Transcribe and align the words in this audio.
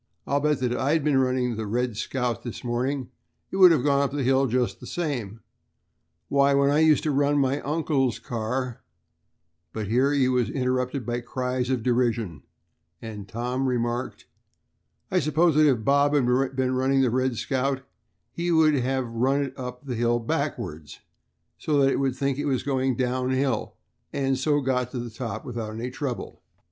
I'll 0.25 0.39
bet 0.39 0.61
that 0.61 0.71
if 0.71 0.79
I 0.79 0.93
had 0.93 1.03
been 1.03 1.19
running 1.19 1.55
the 1.57 1.67
'Red 1.67 1.95
Scout' 1.95 2.41
this 2.41 2.63
morning 2.63 3.11
it 3.51 3.57
would 3.57 3.71
have 3.71 3.83
gone 3.83 4.01
up 4.01 4.11
that 4.13 4.23
hill 4.23 4.47
just 4.47 4.79
the 4.79 4.87
same. 4.87 5.41
Why, 6.27 6.55
when 6.55 6.71
I 6.71 6.79
used 6.79 7.03
to 7.03 7.11
run 7.11 7.37
my 7.37 7.61
uncle's 7.61 8.17
car" 8.17 8.81
but 9.73 9.89
here 9.89 10.11
he 10.11 10.27
was 10.27 10.49
interrupted 10.49 11.05
by 11.05 11.19
cries 11.21 11.69
of 11.69 11.83
derision, 11.83 12.41
and 12.99 13.27
Tom 13.27 13.67
remarked: 13.67 14.25
"I 15.11 15.19
suppose 15.19 15.53
that 15.53 15.69
if 15.69 15.83
Bob 15.85 16.15
had 16.15 16.25
been 16.55 16.73
running 16.73 17.01
the 17.01 17.11
'Red 17.11 17.37
Scout' 17.37 17.83
he 18.31 18.51
would 18.51 18.73
have 18.73 19.05
run 19.05 19.43
it 19.43 19.53
up 19.55 19.85
the 19.85 19.93
hill 19.93 20.17
backwards 20.17 21.01
so 21.59 21.77
that 21.77 21.91
it 21.91 21.99
would 21.99 22.15
think 22.15 22.39
it 22.39 22.45
was 22.45 22.63
going 22.63 22.95
downhill, 22.95 23.75
and 24.11 24.35
so 24.35 24.61
got 24.61 24.89
to 24.89 24.99
the 24.99 25.11
top 25.11 25.45
without 25.45 25.75
any 25.75 25.91
trouble." 25.91 26.41